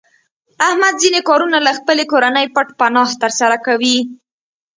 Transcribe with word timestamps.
احمد 0.67 0.93
ځنې 1.01 1.21
کارونه 1.29 1.57
له 1.67 1.71
خپلې 1.79 2.03
کورنۍ 2.11 2.45
پټ 2.55 2.67
پناه 2.79 3.09
تر 3.21 3.31
سره 3.39 3.55
کوي. 3.65 3.97